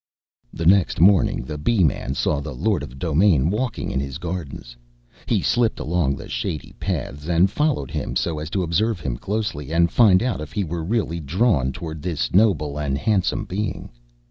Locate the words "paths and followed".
6.79-7.91